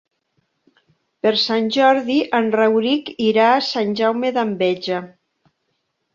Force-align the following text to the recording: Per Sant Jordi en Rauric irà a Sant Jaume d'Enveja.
Per 1.27 1.33
Sant 1.41 1.67
Jordi 1.75 2.15
en 2.39 2.49
Rauric 2.57 3.13
irà 3.27 3.47
a 3.51 3.61
Sant 3.67 3.95
Jaume 4.01 4.35
d'Enveja. 4.41 5.05